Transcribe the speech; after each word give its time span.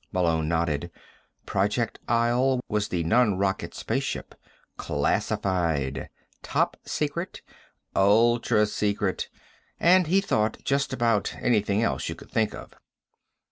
Malone 0.11 0.47
nodded. 0.49 0.89
Project 1.45 1.99
Isle 2.07 2.59
was 2.67 2.87
the 2.87 3.03
non 3.03 3.37
rocket 3.37 3.75
spaceship. 3.75 4.33
Classified. 4.75 6.09
Top 6.41 6.75
Secret. 6.83 7.43
Ultra 7.95 8.65
Secret. 8.65 9.29
And, 9.79 10.07
he 10.07 10.19
thought, 10.19 10.57
just 10.63 10.91
about 10.91 11.35
anything 11.39 11.83
else 11.83 12.09
you 12.09 12.15
could 12.15 12.31
think 12.31 12.55
of. 12.55 12.73